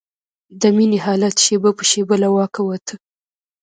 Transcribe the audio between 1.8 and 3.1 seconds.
شېبه له واکه وته.